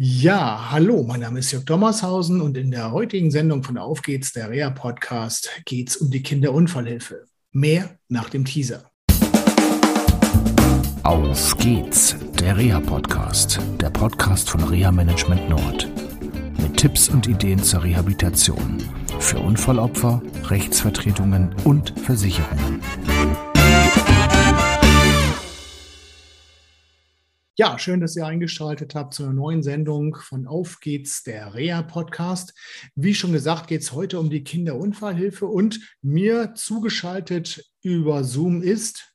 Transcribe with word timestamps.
Ja, 0.00 0.70
hallo, 0.70 1.02
mein 1.02 1.18
Name 1.18 1.40
ist 1.40 1.50
Jörg 1.50 1.64
Dommershausen 1.64 2.40
und 2.40 2.56
in 2.56 2.70
der 2.70 2.92
heutigen 2.92 3.32
Sendung 3.32 3.64
von 3.64 3.76
Auf 3.76 4.00
geht's, 4.02 4.32
der 4.32 4.48
Rea 4.48 4.70
Podcast, 4.70 5.50
geht's 5.64 5.96
um 5.96 6.08
die 6.08 6.22
Kinderunfallhilfe. 6.22 7.24
Mehr 7.50 7.98
nach 8.08 8.28
dem 8.28 8.44
Teaser. 8.44 8.88
Auf 11.02 11.58
geht's, 11.58 12.14
der 12.38 12.56
Rea 12.56 12.78
Podcast, 12.78 13.58
der 13.80 13.90
Podcast 13.90 14.48
von 14.48 14.62
Rea 14.62 14.92
Management 14.92 15.48
Nord. 15.48 15.88
Mit 16.62 16.76
Tipps 16.76 17.08
und 17.08 17.26
Ideen 17.26 17.60
zur 17.60 17.82
Rehabilitation 17.82 18.78
für 19.18 19.40
Unfallopfer, 19.40 20.22
Rechtsvertretungen 20.44 21.56
und 21.64 21.92
Versicherungen. 21.98 22.80
Ja, 27.60 27.76
schön, 27.76 27.98
dass 27.98 28.14
ihr 28.14 28.24
eingeschaltet 28.24 28.94
habt 28.94 29.14
zu 29.14 29.24
einer 29.24 29.32
neuen 29.32 29.64
Sendung 29.64 30.14
von 30.14 30.46
Auf 30.46 30.78
geht's, 30.78 31.24
der 31.24 31.54
Rea 31.54 31.82
Podcast. 31.82 32.54
Wie 32.94 33.14
schon 33.14 33.32
gesagt, 33.32 33.66
geht 33.66 33.80
es 33.80 33.90
heute 33.90 34.20
um 34.20 34.30
die 34.30 34.44
Kinderunfallhilfe 34.44 35.44
und 35.44 35.80
mir 36.00 36.54
zugeschaltet 36.54 37.68
über 37.82 38.22
Zoom 38.22 38.62
ist 38.62 39.12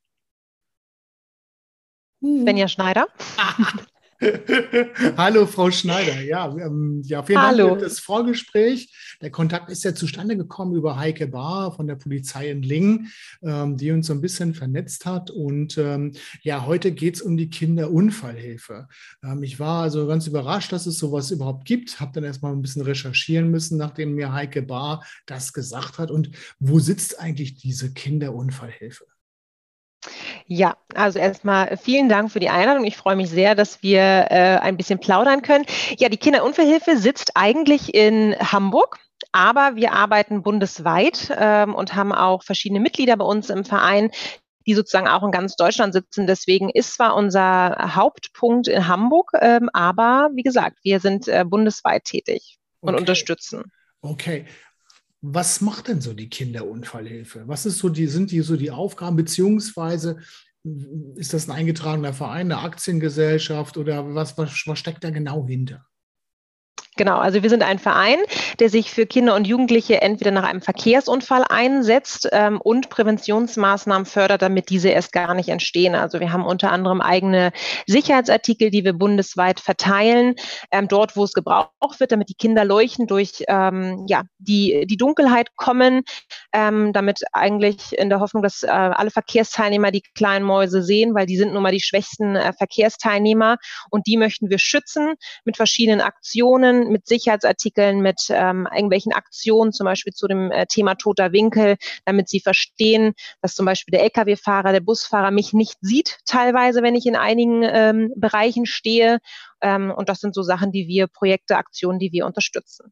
Svenja 2.21 2.67
Schneider. 2.67 3.07
Hallo, 5.17 5.45
Frau 5.45 5.71
Schneider. 5.71 6.21
Ja, 6.21 6.49
ähm, 6.57 7.01
ja 7.05 7.23
vielen 7.23 7.41
Hallo. 7.41 7.67
Dank 7.67 7.79
für 7.79 7.85
das 7.85 7.99
Vorgespräch. 7.99 8.89
Der 9.21 9.31
Kontakt 9.31 9.69
ist 9.69 9.83
ja 9.83 9.93
zustande 9.93 10.37
gekommen 10.37 10.75
über 10.75 10.97
Heike 10.97 11.27
Bahr 11.27 11.73
von 11.73 11.87
der 11.87 11.95
Polizei 11.95 12.49
in 12.49 12.61
Lingen, 12.61 13.11
ähm, 13.41 13.77
die 13.77 13.91
uns 13.91 14.07
so 14.07 14.13
ein 14.13 14.21
bisschen 14.21 14.53
vernetzt 14.53 15.05
hat. 15.05 15.31
Und 15.31 15.77
ähm, 15.77 16.13
ja, 16.41 16.65
heute 16.65 16.91
geht 16.91 17.15
es 17.15 17.21
um 17.21 17.37
die 17.37 17.49
Kinderunfallhilfe. 17.49 18.87
Ähm, 19.23 19.43
ich 19.43 19.59
war 19.59 19.83
also 19.83 20.07
ganz 20.07 20.27
überrascht, 20.27 20.71
dass 20.71 20.85
es 20.85 20.97
sowas 20.97 21.31
überhaupt 21.31 21.65
gibt. 21.65 21.99
Habe 21.99 22.11
dann 22.13 22.23
erstmal 22.23 22.53
ein 22.53 22.61
bisschen 22.61 22.83
recherchieren 22.83 23.51
müssen, 23.51 23.77
nachdem 23.77 24.15
mir 24.15 24.33
Heike 24.33 24.61
Bahr 24.61 25.03
das 25.25 25.53
gesagt 25.53 25.99
hat. 25.99 26.11
Und 26.11 26.31
wo 26.59 26.79
sitzt 26.79 27.19
eigentlich 27.19 27.55
diese 27.55 27.93
Kinderunfallhilfe? 27.93 29.05
Ja, 30.47 30.75
also 30.93 31.19
erstmal 31.19 31.77
vielen 31.77 32.09
Dank 32.09 32.31
für 32.31 32.39
die 32.39 32.49
Einladung. 32.49 32.85
Ich 32.85 32.97
freue 32.97 33.15
mich 33.15 33.29
sehr, 33.29 33.55
dass 33.55 33.81
wir 33.81 34.01
äh, 34.01 34.59
ein 34.61 34.77
bisschen 34.77 34.99
plaudern 34.99 35.41
können. 35.41 35.65
Ja, 35.97 36.09
die 36.09 36.17
Kinderunfallhilfe 36.17 36.97
sitzt 36.97 37.31
eigentlich 37.35 37.93
in 37.93 38.35
Hamburg. 38.39 38.99
Aber 39.31 39.75
wir 39.75 39.93
arbeiten 39.93 40.43
bundesweit 40.43 41.33
ähm, 41.35 41.73
und 41.73 41.95
haben 41.95 42.11
auch 42.11 42.43
verschiedene 42.43 42.79
Mitglieder 42.79 43.17
bei 43.17 43.25
uns 43.25 43.49
im 43.49 43.65
Verein, 43.65 44.11
die 44.65 44.73
sozusagen 44.73 45.07
auch 45.07 45.23
in 45.23 45.31
ganz 45.31 45.55
Deutschland 45.55 45.93
sitzen. 45.93 46.27
Deswegen 46.27 46.69
ist 46.69 46.93
zwar 46.93 47.15
unser 47.15 47.95
Hauptpunkt 47.95 48.67
in 48.67 48.87
Hamburg, 48.87 49.31
ähm, 49.39 49.69
aber 49.73 50.29
wie 50.35 50.43
gesagt, 50.43 50.77
wir 50.83 50.99
sind 50.99 51.27
äh, 51.27 51.45
bundesweit 51.47 52.03
tätig 52.03 52.59
und 52.81 52.93
okay. 52.93 53.01
unterstützen. 53.01 53.71
Okay. 54.01 54.45
Was 55.25 55.61
macht 55.61 55.87
denn 55.87 56.01
so 56.01 56.13
die 56.13 56.29
Kinderunfallhilfe? 56.29 57.47
Was 57.47 57.65
ist 57.65 57.77
so 57.77 57.87
die, 57.87 58.07
sind 58.07 58.31
die 58.31 58.41
so 58.41 58.57
die 58.57 58.71
Aufgaben, 58.71 59.15
beziehungsweise 59.15 60.17
ist 61.15 61.33
das 61.33 61.47
ein 61.47 61.55
eingetragener 61.55 62.13
Verein, 62.13 62.51
eine 62.51 62.59
Aktiengesellschaft 62.59 63.77
oder 63.77 64.13
was, 64.15 64.37
was, 64.37 64.67
was 64.67 64.79
steckt 64.79 65.01
da 65.03 65.11
genau 65.11 65.47
hinter? 65.47 65.85
Genau, 66.95 67.17
also 67.17 67.41
wir 67.41 67.49
sind 67.49 67.63
ein 67.63 67.79
Verein, 67.79 68.19
der 68.59 68.69
sich 68.69 68.91
für 68.91 69.07
Kinder 69.07 69.35
und 69.35 69.47
Jugendliche 69.47 70.01
entweder 70.01 70.29
nach 70.29 70.43
einem 70.43 70.61
Verkehrsunfall 70.61 71.43
einsetzt 71.49 72.29
ähm, 72.31 72.61
und 72.61 72.89
Präventionsmaßnahmen 72.89 74.05
fördert, 74.05 74.43
damit 74.43 74.69
diese 74.69 74.89
erst 74.89 75.11
gar 75.11 75.33
nicht 75.33 75.49
entstehen. 75.49 75.95
Also 75.95 76.19
wir 76.19 76.31
haben 76.31 76.45
unter 76.45 76.71
anderem 76.71 77.01
eigene 77.01 77.51
Sicherheitsartikel, 77.87 78.69
die 78.69 78.83
wir 78.83 78.93
bundesweit 78.93 79.59
verteilen, 79.59 80.35
ähm, 80.71 80.87
dort, 80.87 81.15
wo 81.15 81.23
es 81.23 81.33
gebraucht 81.33 81.99
wird, 81.99 82.11
damit 82.11 82.29
die 82.29 82.35
Kinder 82.35 82.63
leuchten 82.63 83.07
durch 83.07 83.43
ähm, 83.47 84.05
ja, 84.07 84.23
die, 84.37 84.85
die 84.85 84.97
Dunkelheit 84.97 85.55
kommen, 85.55 86.03
ähm, 86.53 86.93
damit 86.93 87.21
eigentlich 87.31 87.97
in 87.97 88.09
der 88.09 88.19
Hoffnung, 88.19 88.43
dass 88.43 88.61
äh, 88.61 88.67
alle 88.67 89.09
Verkehrsteilnehmer 89.09 89.89
die 89.89 90.03
kleinen 90.15 90.45
Mäuse 90.45 90.83
sehen, 90.83 91.15
weil 91.15 91.25
die 91.25 91.37
sind 91.37 91.53
nun 91.53 91.63
mal 91.63 91.71
die 91.71 91.81
schwächsten 91.81 92.35
äh, 92.35 92.53
Verkehrsteilnehmer 92.53 93.57
und 93.89 94.05
die 94.05 94.17
möchten 94.17 94.51
wir 94.51 94.59
schützen 94.59 95.15
mit 95.43 95.57
verschiedenen 95.57 96.01
Aktionen 96.01 96.82
mit 96.89 97.07
Sicherheitsartikeln, 97.07 98.01
mit 98.01 98.27
ähm, 98.29 98.67
irgendwelchen 98.71 99.13
Aktionen, 99.13 99.71
zum 99.71 99.85
Beispiel 99.85 100.13
zu 100.13 100.27
dem 100.27 100.51
äh, 100.51 100.65
Thema 100.67 100.95
toter 100.95 101.31
Winkel, 101.31 101.77
damit 102.05 102.29
sie 102.29 102.39
verstehen, 102.39 103.13
dass 103.41 103.55
zum 103.55 103.65
Beispiel 103.65 103.91
der 103.91 104.03
Lkw-Fahrer, 104.03 104.71
der 104.71 104.81
Busfahrer 104.81 105.31
mich 105.31 105.53
nicht 105.53 105.77
sieht, 105.81 106.19
teilweise, 106.25 106.81
wenn 106.81 106.95
ich 106.95 107.05
in 107.05 107.15
einigen 107.15 107.63
ähm, 107.63 108.13
Bereichen 108.15 108.65
stehe. 108.65 109.19
Ähm, 109.61 109.91
und 109.95 110.09
das 110.09 110.19
sind 110.19 110.35
so 110.35 110.43
Sachen, 110.43 110.71
die 110.71 110.87
wir, 110.87 111.07
Projekte, 111.07 111.57
Aktionen, 111.57 111.99
die 111.99 112.11
wir 112.11 112.25
unterstützen. 112.25 112.91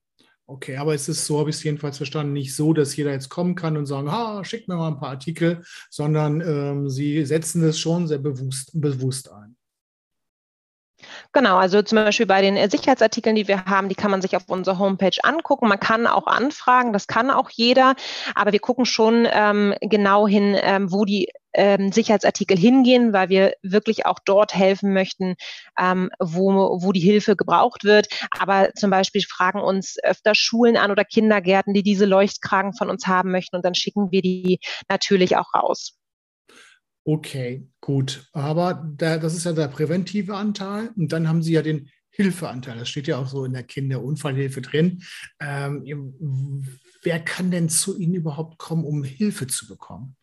Okay, 0.52 0.76
aber 0.76 0.94
es 0.94 1.08
ist 1.08 1.26
so, 1.26 1.40
habe 1.40 1.50
ich 1.50 1.56
es 1.56 1.64
jedenfalls 1.64 1.96
verstanden, 1.96 2.34
nicht 2.34 2.54
so, 2.54 2.74
dass 2.74 2.94
jeder 2.98 3.12
jetzt 3.12 3.30
kommen 3.30 3.56
kann 3.56 3.78
und 3.78 3.86
sagen, 3.86 4.12
ha, 4.12 4.44
schickt 4.44 4.68
mir 4.68 4.76
mal 4.76 4.90
ein 4.90 5.00
paar 5.00 5.12
Artikel, 5.12 5.64
sondern 5.90 6.42
ähm, 6.42 6.90
Sie 6.90 7.26
setzen 7.26 7.62
das 7.62 7.80
schon 7.80 8.10
sehr 8.10 8.18
bewusst, 8.18 8.72
bewusst 8.74 9.32
ein. 9.32 9.56
Genau, 11.34 11.58
also 11.58 11.82
zum 11.82 11.98
Beispiel 11.98 12.26
bei 12.26 12.42
den 12.42 12.58
äh, 12.58 12.70
Sicherheitsartikeln, 12.70 13.36
die 13.36 13.48
wir 13.48 13.66
haben, 13.66 13.90
die 13.90 13.96
kann 13.96 14.12
man 14.12 14.22
sich 14.22 14.36
auf 14.36 14.50
unserer 14.50 14.80
Homepage 14.80 15.18
angucken. 15.24 15.68
Man 15.68 15.80
kann 15.80 16.08
auch 16.08 16.28
anfragen, 16.28 16.94
das 16.94 17.08
kann 17.08 17.32
auch 17.32 17.50
jeder, 17.50 17.96
aber 18.36 18.52
wir 18.52 18.60
gucken 18.60 18.86
schon 18.86 19.28
ähm, 19.32 19.74
genau 19.82 20.28
hin, 20.28 20.58
ähm, 20.62 20.92
wo 20.92 21.06
die 21.06 21.30
ähm, 21.54 21.92
Sicherheitsartikel 21.92 22.58
hingehen, 22.58 23.14
weil 23.14 23.30
wir 23.30 23.54
wirklich 23.62 24.06
auch 24.06 24.20
dort 24.24 24.54
helfen 24.56 24.94
möchten, 24.94 25.36
ähm, 25.78 26.10
wo, 26.20 26.80
wo 26.82 26.92
die 26.92 27.00
Hilfe 27.00 27.36
gebraucht 27.36 27.84
wird. 27.84 28.08
Aber 28.40 28.70
zum 28.76 28.90
Beispiel 28.90 29.22
fragen 29.22 29.60
uns 29.60 29.98
öfter 30.04 30.34
Schulen 30.36 30.78
an 30.78 30.92
oder 30.92 31.06
Kindergärten, 31.06 31.74
die 31.74 31.84
diese 31.84 32.06
Leuchtkragen 32.06 32.74
von 32.74 32.90
uns 32.90 33.08
haben 33.08 33.32
möchten 33.32 33.56
und 33.56 33.66
dann 33.66 33.76
schicken 33.76 34.12
wir 34.12 34.22
die 34.22 34.60
natürlich 34.90 35.38
auch 35.38 35.54
raus. 35.54 36.01
Okay, 37.04 37.68
gut. 37.80 38.30
Aber 38.32 38.88
da, 38.96 39.18
das 39.18 39.36
ist 39.36 39.46
ja 39.46 39.54
der 39.54 39.68
präventive 39.68 40.36
Anteil. 40.36 40.92
Und 40.96 41.12
dann 41.12 41.28
haben 41.28 41.42
Sie 41.42 41.54
ja 41.54 41.62
den 41.62 41.90
Hilfeanteil. 42.12 42.78
Das 42.78 42.90
steht 42.90 43.08
ja 43.08 43.18
auch 43.18 43.28
so 43.28 43.46
in 43.46 43.54
der 43.54 43.64
Kinderunfallhilfe 43.64 44.62
drin. 44.62 45.02
Ähm, 45.40 45.84
wer 47.02 47.20
kann 47.20 47.50
denn 47.50 47.70
zu 47.70 47.98
Ihnen 47.98 48.14
überhaupt 48.14 48.60
kommen, 48.60 48.86
um 48.86 49.04
Hilfe 49.04 49.48
zu 49.48 49.68
bekommen? 49.68 50.16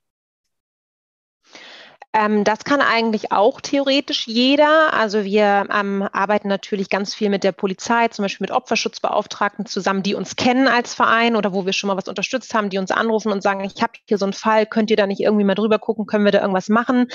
Ähm, 2.14 2.42
das 2.42 2.64
kann 2.64 2.80
eigentlich 2.80 3.32
auch 3.32 3.60
theoretisch 3.60 4.26
jeder. 4.26 4.94
Also 4.94 5.24
wir 5.24 5.68
ähm, 5.70 6.08
arbeiten 6.12 6.48
natürlich 6.48 6.88
ganz 6.88 7.14
viel 7.14 7.28
mit 7.28 7.44
der 7.44 7.52
Polizei, 7.52 8.08
zum 8.08 8.24
Beispiel 8.24 8.44
mit 8.44 8.50
Opferschutzbeauftragten 8.50 9.66
zusammen, 9.66 10.02
die 10.02 10.14
uns 10.14 10.34
kennen 10.34 10.68
als 10.68 10.94
Verein 10.94 11.36
oder 11.36 11.52
wo 11.52 11.66
wir 11.66 11.74
schon 11.74 11.88
mal 11.88 11.96
was 11.96 12.08
unterstützt 12.08 12.54
haben, 12.54 12.70
die 12.70 12.78
uns 12.78 12.90
anrufen 12.90 13.30
und 13.30 13.42
sagen, 13.42 13.62
ich 13.64 13.82
habe 13.82 13.92
hier 14.06 14.16
so 14.16 14.24
einen 14.24 14.32
Fall, 14.32 14.64
könnt 14.64 14.90
ihr 14.90 14.96
da 14.96 15.06
nicht 15.06 15.20
irgendwie 15.20 15.44
mal 15.44 15.54
drüber 15.54 15.78
gucken, 15.78 16.06
können 16.06 16.24
wir 16.24 16.32
da 16.32 16.40
irgendwas 16.40 16.70
machen? 16.70 17.08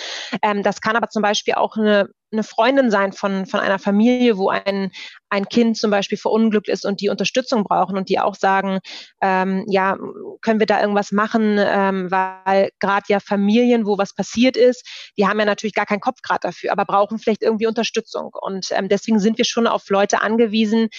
Ähm, 0.43 0.61
das 0.61 0.79
kann 0.79 0.95
aber 0.95 1.09
zum 1.09 1.23
Beispiel 1.23 1.55
auch 1.55 1.75
eine 1.75 2.09
eine 2.33 2.43
Freundin 2.43 2.91
sein 2.91 3.13
von, 3.13 3.45
von 3.45 3.59
einer 3.59 3.79
Familie, 3.79 4.37
wo 4.37 4.49
ein, 4.49 4.91
ein 5.29 5.45
Kind 5.45 5.77
zum 5.77 5.91
Beispiel 5.91 6.17
verunglückt 6.17 6.67
ist 6.67 6.85
und 6.85 6.99
die 6.99 7.09
Unterstützung 7.09 7.63
brauchen 7.63 7.97
und 7.97 8.09
die 8.09 8.19
auch 8.19 8.35
sagen, 8.35 8.79
ähm, 9.21 9.63
ja, 9.67 9.97
können 10.41 10.59
wir 10.59 10.67
da 10.67 10.81
irgendwas 10.81 11.11
machen, 11.11 11.57
ähm, 11.59 12.11
weil 12.11 12.69
gerade 12.79 13.05
ja 13.07 13.19
Familien, 13.19 13.85
wo 13.85 13.97
was 13.97 14.13
passiert 14.13 14.57
ist, 14.57 14.85
die 15.17 15.27
haben 15.27 15.39
ja 15.39 15.45
natürlich 15.45 15.73
gar 15.75 15.85
keinen 15.85 16.01
Kopf 16.01 16.21
gerade 16.21 16.41
dafür, 16.41 16.71
aber 16.71 16.85
brauchen 16.85 17.19
vielleicht 17.19 17.43
irgendwie 17.43 17.67
Unterstützung. 17.67 18.31
Und 18.41 18.67
ähm, 18.71 18.89
deswegen 18.89 19.19
sind 19.19 19.37
wir 19.37 19.45
schon 19.45 19.67
auf 19.67 19.89
Leute 19.89 20.21
angewiesen, 20.21 20.89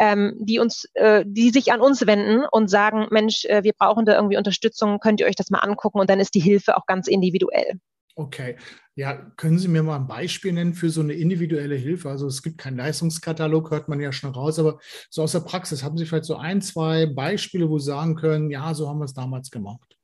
ähm, 0.00 0.34
die 0.40 0.58
uns, 0.58 0.86
äh, 0.94 1.24
die 1.26 1.50
sich 1.50 1.72
an 1.72 1.80
uns 1.80 2.06
wenden 2.06 2.44
und 2.50 2.68
sagen, 2.68 3.06
Mensch, 3.10 3.44
äh, 3.44 3.62
wir 3.62 3.74
brauchen 3.78 4.06
da 4.06 4.14
irgendwie 4.14 4.38
Unterstützung, 4.38 4.98
könnt 4.98 5.20
ihr 5.20 5.26
euch 5.26 5.36
das 5.36 5.50
mal 5.50 5.58
angucken 5.58 6.00
und 6.00 6.08
dann 6.08 6.20
ist 6.20 6.34
die 6.34 6.40
Hilfe 6.40 6.76
auch 6.76 6.86
ganz 6.86 7.06
individuell. 7.06 7.78
Okay. 8.20 8.56
Ja, 8.96 9.14
können 9.36 9.58
Sie 9.58 9.68
mir 9.68 9.82
mal 9.82 9.96
ein 9.96 10.06
Beispiel 10.06 10.52
nennen 10.52 10.74
für 10.74 10.90
so 10.90 11.00
eine 11.00 11.14
individuelle 11.14 11.74
Hilfe? 11.76 12.10
Also 12.10 12.26
es 12.26 12.42
gibt 12.42 12.58
keinen 12.58 12.76
Leistungskatalog, 12.76 13.70
hört 13.70 13.88
man 13.88 13.98
ja 13.98 14.12
schon 14.12 14.34
raus, 14.34 14.58
aber 14.58 14.78
so 15.08 15.22
aus 15.22 15.32
der 15.32 15.40
Praxis, 15.40 15.82
haben 15.82 15.96
Sie 15.96 16.04
vielleicht 16.04 16.26
so 16.26 16.36
ein, 16.36 16.60
zwei 16.60 17.06
Beispiele, 17.06 17.70
wo 17.70 17.78
Sie 17.78 17.86
sagen 17.86 18.16
können, 18.16 18.50
ja, 18.50 18.74
so 18.74 18.90
haben 18.90 18.98
wir 18.98 19.06
es 19.06 19.14
damals 19.14 19.50
gemacht? 19.50 19.96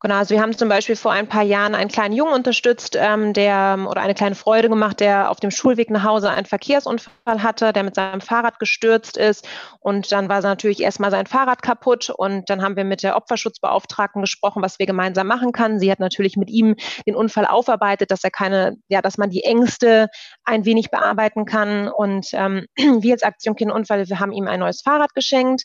Genau, 0.00 0.16
also 0.16 0.34
wir 0.34 0.40
haben 0.40 0.56
zum 0.56 0.68
Beispiel 0.68 0.94
vor 0.94 1.12
ein 1.12 1.28
paar 1.28 1.42
Jahren 1.42 1.74
einen 1.74 1.90
kleinen 1.90 2.14
Jungen 2.14 2.32
unterstützt, 2.32 2.96
ähm, 2.96 3.32
der 3.32 3.86
oder 3.88 4.00
eine 4.00 4.14
kleine 4.14 4.36
Freude 4.36 4.68
gemacht, 4.68 5.00
der 5.00 5.30
auf 5.30 5.40
dem 5.40 5.50
Schulweg 5.50 5.90
nach 5.90 6.04
Hause 6.04 6.30
einen 6.30 6.46
Verkehrsunfall 6.46 7.42
hatte, 7.42 7.72
der 7.72 7.82
mit 7.82 7.96
seinem 7.96 8.20
Fahrrad 8.20 8.58
gestürzt 8.60 9.16
ist. 9.16 9.48
Und 9.80 10.12
dann 10.12 10.28
war 10.28 10.40
natürlich 10.40 10.80
erstmal 10.80 11.10
sein 11.10 11.26
Fahrrad 11.26 11.62
kaputt. 11.62 12.10
Und 12.10 12.48
dann 12.48 12.62
haben 12.62 12.76
wir 12.76 12.84
mit 12.84 13.02
der 13.02 13.16
Opferschutzbeauftragten 13.16 14.20
gesprochen, 14.20 14.62
was 14.62 14.78
wir 14.78 14.86
gemeinsam 14.86 15.26
machen 15.26 15.52
können. 15.52 15.80
Sie 15.80 15.90
hat 15.90 15.98
natürlich 16.00 16.36
mit 16.36 16.50
ihm 16.50 16.76
den 17.06 17.16
Unfall 17.16 17.46
aufarbeitet, 17.46 18.10
dass 18.10 18.22
er 18.22 18.30
keine, 18.30 18.76
ja, 18.88 19.02
dass 19.02 19.18
man 19.18 19.30
die 19.30 19.42
Ängste 19.42 20.08
ein 20.44 20.64
wenig 20.64 20.90
bearbeiten 20.90 21.44
kann. 21.44 21.88
Und 21.88 22.28
ähm, 22.32 22.66
wir 22.76 23.14
als 23.14 23.22
Aktion 23.24 23.56
Kinderunfall, 23.56 24.08
wir 24.08 24.20
haben 24.20 24.32
ihm 24.32 24.46
ein 24.46 24.60
neues 24.60 24.82
Fahrrad 24.82 25.14
geschenkt 25.14 25.64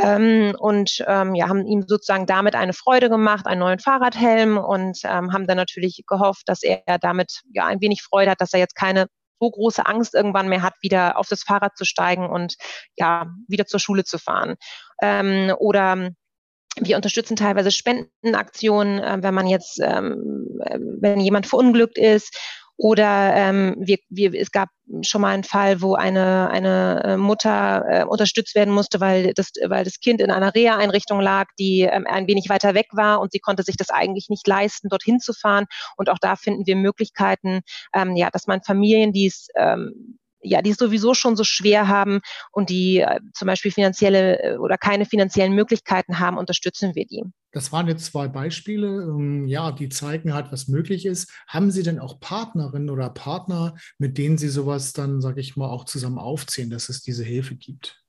ähm, 0.00 0.54
und 0.58 1.04
ähm, 1.06 1.34
ja, 1.34 1.48
haben 1.48 1.66
ihm 1.66 1.84
sozusagen 1.86 2.26
damit 2.26 2.54
eine 2.54 2.72
Freude 2.72 3.08
gemacht, 3.08 3.46
einen 3.46 3.60
neuen 3.60 3.78
Fahrradhelm 3.78 4.58
und 4.58 4.98
ähm, 5.04 5.32
haben 5.32 5.46
dann 5.46 5.56
natürlich 5.56 6.04
gehofft, 6.06 6.42
dass 6.46 6.62
er 6.62 6.98
damit 7.00 7.42
ja 7.52 7.66
ein 7.66 7.80
wenig 7.80 8.02
Freude 8.02 8.30
hat, 8.30 8.40
dass 8.40 8.52
er 8.52 8.60
jetzt 8.60 8.76
keine 8.76 9.06
so 9.40 9.50
große 9.50 9.86
Angst 9.86 10.14
irgendwann 10.14 10.48
mehr 10.48 10.62
hat, 10.62 10.74
wieder 10.80 11.16
auf 11.16 11.28
das 11.28 11.42
Fahrrad 11.42 11.76
zu 11.76 11.84
steigen 11.84 12.28
und 12.28 12.56
ja, 12.96 13.26
wieder 13.46 13.66
zur 13.66 13.80
Schule 13.80 14.04
zu 14.04 14.18
fahren. 14.18 14.56
Ähm, 15.00 15.52
oder 15.58 16.10
wir 16.80 16.96
unterstützen 16.96 17.36
teilweise 17.36 17.70
Spendenaktionen, 17.70 18.98
äh, 18.98 19.18
wenn 19.20 19.34
man 19.34 19.46
jetzt, 19.46 19.80
ähm, 19.80 20.60
äh, 20.64 20.78
wenn 21.00 21.20
jemand 21.20 21.46
verunglückt 21.46 21.98
ist 21.98 22.36
oder 22.78 23.34
ähm, 23.34 23.74
wir, 23.80 23.98
wir, 24.08 24.32
es 24.34 24.52
gab 24.52 24.68
schon 25.02 25.20
mal 25.20 25.34
einen 25.34 25.42
Fall, 25.42 25.82
wo 25.82 25.94
eine, 25.94 26.48
eine 26.48 27.02
äh, 27.04 27.16
Mutter 27.16 27.84
äh, 27.88 28.04
unterstützt 28.04 28.54
werden 28.54 28.72
musste, 28.72 29.00
weil 29.00 29.34
das, 29.34 29.50
weil 29.66 29.82
das 29.82 29.98
Kind 29.98 30.20
in 30.20 30.30
einer 30.30 30.54
Reha-Einrichtung 30.54 31.20
lag, 31.20 31.48
die 31.58 31.80
ähm, 31.80 32.06
ein 32.06 32.28
wenig 32.28 32.48
weiter 32.48 32.74
weg 32.74 32.86
war 32.92 33.20
und 33.20 33.32
sie 33.32 33.40
konnte 33.40 33.64
sich 33.64 33.76
das 33.76 33.90
eigentlich 33.90 34.28
nicht 34.28 34.46
leisten, 34.46 34.88
dorthin 34.88 35.18
zu 35.18 35.32
fahren. 35.32 35.66
Und 35.96 36.08
auch 36.08 36.18
da 36.20 36.36
finden 36.36 36.66
wir 36.66 36.76
Möglichkeiten, 36.76 37.62
ähm, 37.92 38.14
ja, 38.14 38.30
dass 38.30 38.46
man 38.46 38.62
Familien, 38.62 39.12
die 39.12 39.26
es 39.26 39.48
ähm, 39.56 40.18
ja, 40.40 40.62
die 40.62 40.70
es 40.70 40.76
sowieso 40.76 41.14
schon 41.14 41.34
so 41.34 41.42
schwer 41.42 41.88
haben 41.88 42.20
und 42.52 42.70
die 42.70 43.00
äh, 43.00 43.18
zum 43.34 43.46
Beispiel 43.46 43.72
finanzielle 43.72 44.40
äh, 44.40 44.56
oder 44.56 44.78
keine 44.78 45.04
finanziellen 45.04 45.52
Möglichkeiten 45.52 46.20
haben, 46.20 46.38
unterstützen 46.38 46.94
wir 46.94 47.06
die. 47.06 47.24
Das 47.52 47.72
waren 47.72 47.88
jetzt 47.88 48.06
zwei 48.06 48.28
Beispiele, 48.28 48.86
ähm, 49.04 49.46
ja, 49.46 49.72
die 49.72 49.88
zeigen 49.88 50.34
halt, 50.34 50.52
was 50.52 50.68
möglich 50.68 51.06
ist. 51.06 51.32
Haben 51.46 51.70
Sie 51.70 51.82
denn 51.82 51.98
auch 51.98 52.20
Partnerinnen 52.20 52.90
oder 52.90 53.08
Partner, 53.10 53.74
mit 53.98 54.18
denen 54.18 54.36
Sie 54.38 54.48
sowas 54.48 54.92
dann, 54.92 55.20
sage 55.20 55.40
ich 55.40 55.56
mal, 55.56 55.68
auch 55.68 55.84
zusammen 55.84 56.18
aufziehen, 56.18 56.70
dass 56.70 56.88
es 56.88 57.00
diese 57.02 57.24
Hilfe 57.24 57.56
gibt? 57.56 58.02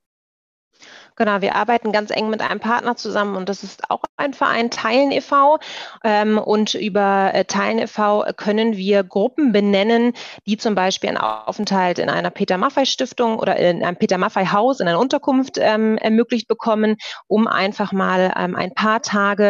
Genau, 1.15 1.41
wir 1.41 1.55
arbeiten 1.55 1.91
ganz 1.91 2.11
eng 2.11 2.29
mit 2.29 2.41
einem 2.41 2.59
Partner 2.59 2.95
zusammen 2.95 3.35
und 3.35 3.49
das 3.49 3.63
ist 3.63 3.89
auch 3.89 4.03
ein 4.17 4.33
Verein 4.33 4.71
Teilen 4.71 5.11
e.V. 5.11 5.59
Ähm, 6.03 6.37
und 6.37 6.73
über 6.75 7.31
äh, 7.33 7.45
Teilen 7.45 7.79
e.V. 7.79 8.25
können 8.37 8.77
wir 8.77 9.03
Gruppen 9.03 9.51
benennen, 9.51 10.13
die 10.45 10.57
zum 10.57 10.75
Beispiel 10.75 11.09
einen 11.09 11.17
Aufenthalt 11.17 11.99
in 11.99 12.09
einer 12.09 12.29
Peter 12.29 12.57
Maffei 12.57 12.85
Stiftung 12.85 13.39
oder 13.39 13.57
in 13.57 13.83
einem 13.83 13.97
Peter 13.97 14.17
Maffei 14.17 14.45
Haus 14.45 14.79
in 14.79 14.87
einer 14.87 14.99
Unterkunft 14.99 15.57
ähm, 15.59 15.97
ermöglicht 15.97 16.47
bekommen, 16.47 16.95
um 17.27 17.47
einfach 17.47 17.91
mal 17.91 18.33
ähm, 18.37 18.55
ein 18.55 18.73
paar 18.73 19.01
Tage 19.01 19.49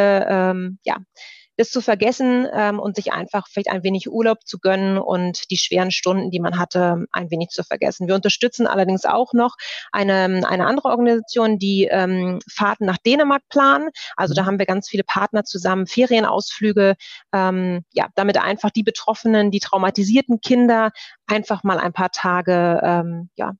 ja, 0.83 0.95
das 1.59 1.71
zu 1.71 1.81
vergessen 1.81 2.47
ähm, 2.53 2.79
und 2.79 2.95
sich 2.95 3.11
einfach 3.11 3.47
vielleicht 3.49 3.69
ein 3.69 3.83
wenig 3.83 4.09
Urlaub 4.09 4.45
zu 4.45 4.59
gönnen 4.59 4.97
und 4.97 5.51
die 5.51 5.57
schweren 5.57 5.91
Stunden, 5.91 6.31
die 6.31 6.39
man 6.39 6.57
hatte, 6.57 7.05
ein 7.11 7.29
wenig 7.31 7.49
zu 7.49 7.63
vergessen. 7.63 8.07
Wir 8.07 8.15
unterstützen 8.15 8.65
allerdings 8.65 9.03
auch 9.03 9.33
noch 9.33 9.57
eine, 9.91 10.23
eine 10.47 10.65
andere 10.65 10.87
Organisation, 10.87 11.59
die 11.59 11.89
ähm, 11.91 12.39
Fahrten 12.49 12.85
nach 12.85 12.97
Dänemark 12.97 13.43
planen. 13.49 13.89
Also 14.15 14.33
da 14.33 14.43
mhm. 14.43 14.45
haben 14.47 14.59
wir 14.59 14.65
ganz 14.67 14.87
viele 14.87 15.03
Partner 15.03 15.43
zusammen, 15.43 15.85
Ferienausflüge, 15.85 16.95
ähm, 17.33 17.81
ja, 17.91 18.07
damit 18.15 18.37
einfach 18.41 18.69
die 18.69 18.83
Betroffenen, 18.83 19.51
die 19.51 19.59
traumatisierten 19.59 20.39
Kinder 20.39 20.91
einfach 21.27 21.65
mal 21.65 21.77
ein 21.77 21.91
paar 21.91 22.11
Tage, 22.11 22.79
ähm, 22.81 23.29
ja, 23.35 23.51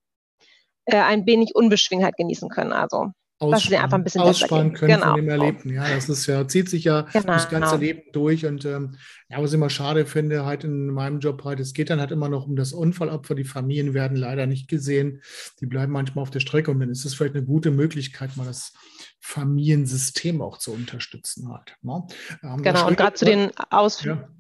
äh, 0.86 0.96
ein 0.96 1.26
wenig 1.26 1.54
Unbeschwingheit 1.54 2.16
genießen 2.16 2.48
können. 2.48 2.72
Also 2.72 3.12
ausspannen, 3.40 3.84
einfach 3.84 3.98
ein 3.98 4.04
bisschen 4.04 4.22
aussparen 4.22 4.74
können 4.74 4.96
genau. 4.96 5.12
von 5.12 5.16
dem 5.16 5.30
Erlebten. 5.30 5.74
Ja, 5.74 5.88
das 5.90 6.10
ist 6.10 6.28
ja, 6.28 6.48
zieht 6.48 6.70
sich 6.70 6.84
ja 6.84 7.02
genau. 7.14 7.34
das 7.34 7.50
ganze 7.50 7.78
Leben 7.78 8.04
durch. 8.12 8.46
Und 8.46 8.66
ähm, 8.66 8.98
ja, 9.30 9.42
was 9.42 9.52
ich 9.52 9.56
immer 9.56 9.70
schade 9.70 10.06
finde, 10.06 10.46
halt 10.46 10.64
in 10.64 10.88
meinem 10.88 11.20
Job 11.20 11.44
halt, 11.46 11.60
es 11.60 11.74
geht 11.74 11.90
dann 11.90 12.00
halt 12.00 12.12
immer 12.12 12.30
noch 12.30 12.46
um 12.46 12.56
das 12.56 12.74
Unfallopfer. 12.74 13.36
Die 13.36 13.46
Familien 13.46 13.94
werden 13.94 14.18
leider 14.18 14.46
nicht 14.46 14.68
gesehen. 14.68 15.22
Die 15.62 15.66
bleiben 15.66 15.92
manchmal 15.92 16.24
auf 16.24 16.32
der 16.32 16.42
Strecke 16.42 16.70
und 16.72 16.80
dann 16.80 16.90
ist 16.90 17.06
es 17.06 17.14
vielleicht 17.14 17.36
eine 17.36 17.46
gute 17.46 17.72
Möglichkeit, 17.72 18.36
mal 18.36 18.46
das 18.46 18.74
Familiensystem 19.20 20.42
auch 20.42 20.58
zu 20.58 20.72
unterstützen 20.72 21.50
halt. 21.50 21.76
Ne? 21.82 22.06
Genau, 22.62 22.88
und 22.88 22.98
gerade 22.98 23.14
zu 23.14 23.26
den 23.26 23.52
Ausflügen. 23.70 24.22
Ja. 24.22 24.39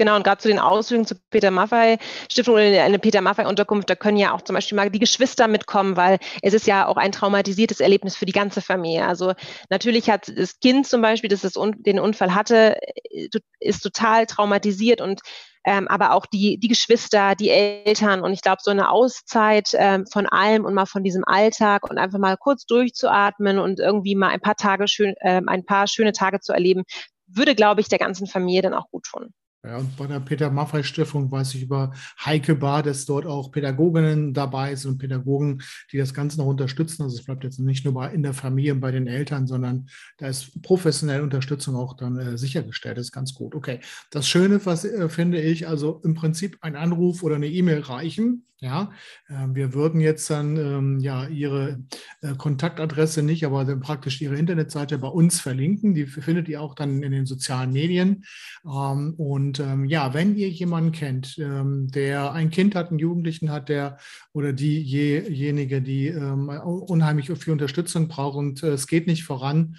Genau, 0.00 0.16
und 0.16 0.22
gerade 0.22 0.40
zu 0.40 0.48
den 0.48 0.58
Ausführungen 0.58 1.04
zur 1.04 1.18
Peter 1.28 1.50
Maffei 1.50 1.98
Stiftung 2.32 2.54
oder 2.54 2.62
eine 2.82 2.98
Peter 2.98 3.20
Maffei 3.20 3.46
Unterkunft, 3.46 3.90
da 3.90 3.94
können 3.94 4.16
ja 4.16 4.32
auch 4.32 4.40
zum 4.40 4.54
Beispiel 4.54 4.74
mal 4.74 4.88
die 4.88 4.98
Geschwister 4.98 5.46
mitkommen, 5.46 5.94
weil 5.98 6.18
es 6.40 6.54
ist 6.54 6.66
ja 6.66 6.86
auch 6.86 6.96
ein 6.96 7.12
traumatisiertes 7.12 7.80
Erlebnis 7.80 8.16
für 8.16 8.24
die 8.24 8.32
ganze 8.32 8.62
Familie. 8.62 9.06
Also 9.06 9.34
natürlich 9.68 10.08
hat 10.08 10.32
das 10.34 10.58
Kind 10.58 10.86
zum 10.86 11.02
Beispiel, 11.02 11.28
das 11.28 11.42
das 11.42 11.52
den 11.80 12.00
Unfall 12.00 12.34
hatte, 12.34 12.78
äh, 13.10 13.28
ist 13.58 13.82
total 13.82 14.24
traumatisiert 14.24 15.02
und 15.02 15.20
ähm, 15.66 15.86
aber 15.86 16.14
auch 16.14 16.24
die, 16.24 16.56
die 16.56 16.68
Geschwister, 16.68 17.34
die 17.34 17.50
Eltern 17.50 18.22
und 18.22 18.32
ich 18.32 18.40
glaube, 18.40 18.62
so 18.62 18.70
eine 18.70 18.88
Auszeit 18.90 19.72
ähm, 19.74 20.06
von 20.10 20.26
allem 20.26 20.64
und 20.64 20.72
mal 20.72 20.86
von 20.86 21.04
diesem 21.04 21.24
Alltag 21.26 21.90
und 21.90 21.98
einfach 21.98 22.18
mal 22.18 22.38
kurz 22.38 22.64
durchzuatmen 22.64 23.58
und 23.58 23.80
irgendwie 23.80 24.14
mal 24.14 24.28
ein 24.28 24.40
paar 24.40 24.56
Tage 24.56 24.88
schön, 24.88 25.12
äh, 25.20 25.42
ein 25.46 25.66
paar 25.66 25.86
schöne 25.88 26.12
Tage 26.12 26.40
zu 26.40 26.54
erleben, 26.54 26.84
würde, 27.26 27.54
glaube 27.54 27.82
ich, 27.82 27.88
der 27.88 27.98
ganzen 27.98 28.26
Familie 28.26 28.62
dann 28.62 28.72
auch 28.72 28.88
gut 28.90 29.04
tun. 29.04 29.34
Ja, 29.62 29.76
und 29.76 29.94
bei 29.98 30.06
der 30.06 30.20
Peter-Maffei-Stiftung 30.20 31.30
weiß 31.30 31.54
ich 31.54 31.62
über 31.62 31.92
Heike 32.24 32.54
Bar, 32.54 32.82
dass 32.82 33.04
dort 33.04 33.26
auch 33.26 33.52
Pädagoginnen 33.52 34.32
dabei 34.32 34.74
sind 34.74 34.92
und 34.92 34.98
Pädagogen, 34.98 35.62
die 35.92 35.98
das 35.98 36.14
Ganze 36.14 36.38
noch 36.38 36.46
unterstützen. 36.46 37.02
Also 37.02 37.18
es 37.18 37.24
bleibt 37.26 37.44
jetzt 37.44 37.60
nicht 37.60 37.84
nur 37.84 37.92
bei, 37.92 38.10
in 38.10 38.22
der 38.22 38.32
Familie 38.32 38.72
und 38.72 38.80
bei 38.80 38.90
den 38.90 39.06
Eltern, 39.06 39.46
sondern 39.46 39.90
da 40.16 40.28
ist 40.28 40.62
professionelle 40.62 41.22
Unterstützung 41.22 41.76
auch 41.76 41.94
dann 41.94 42.18
äh, 42.18 42.38
sichergestellt. 42.38 42.96
Das 42.96 43.08
ist 43.08 43.12
ganz 43.12 43.34
gut. 43.34 43.54
Okay. 43.54 43.80
Das 44.10 44.26
Schöne, 44.26 44.64
was 44.64 44.86
äh, 44.86 45.10
finde 45.10 45.42
ich, 45.42 45.68
also 45.68 46.00
im 46.04 46.14
Prinzip 46.14 46.56
ein 46.62 46.74
Anruf 46.74 47.22
oder 47.22 47.34
eine 47.34 47.48
E-Mail 47.48 47.80
reichen. 47.80 48.46
Ja, 48.62 48.92
äh, 49.28 49.46
wir 49.54 49.72
würden 49.72 50.02
jetzt 50.02 50.28
dann 50.28 50.56
ähm, 50.58 51.00
ja 51.00 51.26
Ihre 51.26 51.82
äh, 52.20 52.34
Kontaktadresse 52.34 53.22
nicht, 53.22 53.46
aber 53.46 53.64
praktisch 53.76 54.20
Ihre 54.20 54.36
Internetseite 54.36 54.98
bei 54.98 55.08
uns 55.08 55.40
verlinken. 55.40 55.94
Die 55.94 56.04
findet 56.06 56.46
ihr 56.46 56.60
auch 56.60 56.74
dann 56.74 57.02
in 57.02 57.10
den 57.12 57.24
sozialen 57.24 57.72
Medien. 57.72 58.24
Ähm, 58.66 59.14
und 59.16 59.60
ähm, 59.60 59.86
ja, 59.86 60.12
wenn 60.12 60.36
ihr 60.36 60.50
jemanden 60.50 60.92
kennt, 60.92 61.38
ähm, 61.38 61.90
der 61.90 62.32
ein 62.32 62.50
Kind 62.50 62.74
hat, 62.74 62.90
einen 62.90 62.98
Jugendlichen 62.98 63.50
hat, 63.50 63.70
der 63.70 63.96
oder 64.34 64.52
diejenige, 64.52 65.80
die 65.80 66.08
ähm, 66.08 66.50
unheimlich 66.50 67.30
viel 67.30 67.54
Unterstützung 67.54 68.08
braucht 68.08 68.36
und 68.36 68.62
äh, 68.62 68.72
es 68.72 68.86
geht 68.86 69.06
nicht 69.06 69.24
voran, 69.24 69.76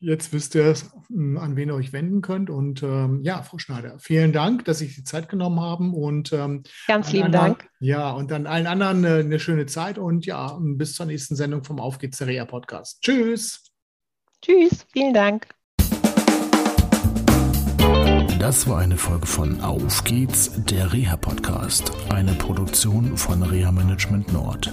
Jetzt 0.00 0.32
wisst 0.32 0.54
ihr, 0.54 0.74
hm, 1.08 1.38
an 1.38 1.56
wen 1.56 1.70
ihr 1.70 1.74
euch 1.74 1.92
wenden 1.92 2.22
könnt. 2.22 2.50
Und 2.50 2.82
ähm, 2.84 3.20
ja, 3.22 3.42
Frau 3.42 3.58
Schneider, 3.58 3.98
vielen 3.98 4.32
Dank, 4.32 4.64
dass 4.64 4.78
Sie 4.78 4.86
sich 4.86 4.94
die 4.94 5.04
Zeit 5.04 5.28
genommen 5.28 5.60
haben. 5.60 5.92
Und 5.92 6.32
ähm, 6.32 6.62
ganz 6.86 7.12
lieben 7.12 7.26
anderen, 7.26 7.54
Dank. 7.54 7.68
Ja, 7.80 8.12
und 8.12 8.30
dann 8.30 8.46
allen 8.46 8.68
anderen 8.68 9.04
eine, 9.04 9.16
eine, 9.18 9.40
schöne 9.40 9.66
Zeit 9.66 9.98
und 9.98 10.24
ja, 10.24 10.56
bis 10.60 10.94
zur 10.94 11.06
nächsten 11.06 11.34
Sendung 11.34 11.64
vom 11.64 11.80
Auf 11.80 11.98
geht's 11.98 12.18
der 12.18 12.28
Reha 12.28 12.44
Podcast. 12.44 13.02
Tschüss. 13.02 13.64
Tschüss, 14.40 14.86
vielen 14.92 15.14
Dank. 15.14 15.48
Das 18.38 18.68
war 18.68 18.78
eine 18.78 18.96
Folge 18.96 19.26
von 19.26 19.60
Auf 19.60 20.04
geht's, 20.04 20.52
der 20.64 20.92
Reha 20.92 21.16
Podcast, 21.16 21.90
eine 22.10 22.34
Produktion 22.34 23.16
von 23.16 23.42
Reha 23.42 23.72
Management 23.72 24.32
Nord. 24.32 24.72